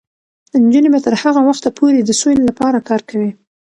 [0.63, 3.31] نجونې به تر هغه وخته پورې د سولې لپاره کار کوي.